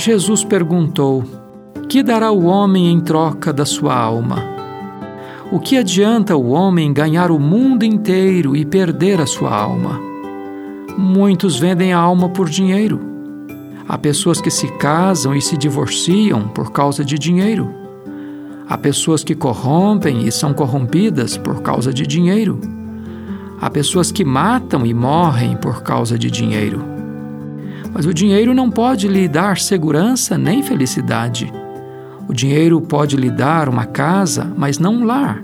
Jesus 0.00 0.42
perguntou: 0.42 1.22
Que 1.86 2.02
dará 2.02 2.32
o 2.32 2.44
homem 2.46 2.90
em 2.90 3.00
troca 3.00 3.52
da 3.52 3.66
sua 3.66 3.94
alma? 3.94 4.42
O 5.52 5.60
que 5.60 5.76
adianta 5.76 6.34
o 6.34 6.48
homem 6.52 6.90
ganhar 6.90 7.30
o 7.30 7.38
mundo 7.38 7.84
inteiro 7.84 8.56
e 8.56 8.64
perder 8.64 9.20
a 9.20 9.26
sua 9.26 9.54
alma? 9.54 10.00
Muitos 10.96 11.58
vendem 11.58 11.92
a 11.92 11.98
alma 11.98 12.30
por 12.30 12.48
dinheiro. 12.48 12.98
Há 13.86 13.98
pessoas 13.98 14.40
que 14.40 14.50
se 14.50 14.68
casam 14.78 15.34
e 15.34 15.42
se 15.42 15.54
divorciam 15.54 16.48
por 16.48 16.72
causa 16.72 17.04
de 17.04 17.18
dinheiro. 17.18 17.70
Há 18.66 18.78
pessoas 18.78 19.22
que 19.22 19.34
corrompem 19.34 20.26
e 20.26 20.32
são 20.32 20.54
corrompidas 20.54 21.36
por 21.36 21.60
causa 21.60 21.92
de 21.92 22.06
dinheiro. 22.06 22.58
Há 23.60 23.68
pessoas 23.68 24.10
que 24.10 24.24
matam 24.24 24.86
e 24.86 24.94
morrem 24.94 25.58
por 25.58 25.82
causa 25.82 26.18
de 26.18 26.30
dinheiro. 26.30 26.99
Mas 27.92 28.06
o 28.06 28.14
dinheiro 28.14 28.54
não 28.54 28.70
pode 28.70 29.08
lhe 29.08 29.26
dar 29.26 29.58
segurança 29.58 30.38
nem 30.38 30.62
felicidade. 30.62 31.52
O 32.28 32.32
dinheiro 32.32 32.80
pode 32.80 33.16
lhe 33.16 33.30
dar 33.30 33.68
uma 33.68 33.84
casa, 33.84 34.50
mas 34.56 34.78
não 34.78 34.94
um 34.94 35.04
lar. 35.04 35.42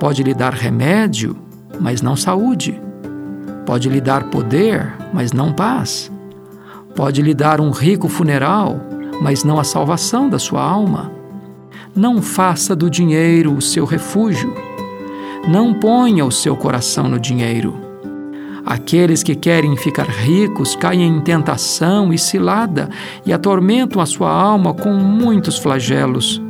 Pode 0.00 0.22
lhe 0.22 0.32
dar 0.32 0.54
remédio, 0.54 1.36
mas 1.78 2.00
não 2.00 2.16
saúde. 2.16 2.80
Pode 3.66 3.88
lhe 3.88 4.00
dar 4.00 4.24
poder, 4.24 4.94
mas 5.12 5.32
não 5.32 5.52
paz. 5.52 6.10
Pode 6.94 7.20
lhe 7.20 7.34
dar 7.34 7.60
um 7.60 7.70
rico 7.70 8.08
funeral, 8.08 8.80
mas 9.20 9.44
não 9.44 9.58
a 9.58 9.64
salvação 9.64 10.30
da 10.30 10.38
sua 10.38 10.62
alma. 10.62 11.12
Não 11.94 12.22
faça 12.22 12.74
do 12.74 12.88
dinheiro 12.88 13.52
o 13.54 13.60
seu 13.60 13.84
refúgio. 13.84 14.54
Não 15.46 15.74
ponha 15.74 16.24
o 16.24 16.32
seu 16.32 16.56
coração 16.56 17.08
no 17.08 17.20
dinheiro 17.20 17.85
Aqueles 18.66 19.22
que 19.22 19.36
querem 19.36 19.76
ficar 19.76 20.08
ricos 20.08 20.74
caem 20.74 21.06
em 21.06 21.20
tentação 21.20 22.12
e 22.12 22.18
cilada 22.18 22.90
e 23.24 23.32
atormentam 23.32 24.02
a 24.02 24.06
sua 24.06 24.28
alma 24.28 24.74
com 24.74 24.92
muitos 24.92 25.56
flagelos. 25.56 26.42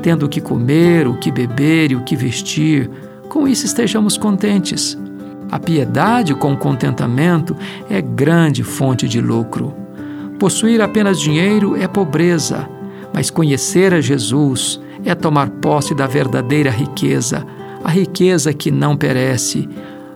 Tendo 0.00 0.26
o 0.26 0.28
que 0.28 0.40
comer, 0.40 1.08
o 1.08 1.18
que 1.18 1.32
beber 1.32 1.90
e 1.90 1.96
o 1.96 2.04
que 2.04 2.14
vestir, 2.14 2.88
com 3.28 3.48
isso 3.48 3.66
estejamos 3.66 4.16
contentes. 4.16 4.96
A 5.50 5.58
piedade 5.58 6.36
com 6.36 6.56
contentamento 6.56 7.56
é 7.90 8.00
grande 8.00 8.62
fonte 8.62 9.08
de 9.08 9.20
lucro. 9.20 9.74
Possuir 10.38 10.80
apenas 10.80 11.18
dinheiro 11.18 11.74
é 11.74 11.88
pobreza, 11.88 12.68
mas 13.12 13.28
conhecer 13.28 13.92
a 13.92 14.00
Jesus 14.00 14.80
é 15.04 15.16
tomar 15.16 15.50
posse 15.50 15.96
da 15.96 16.06
verdadeira 16.06 16.70
riqueza, 16.70 17.44
a 17.82 17.90
riqueza 17.90 18.54
que 18.54 18.70
não 18.70 18.96
perece 18.96 19.68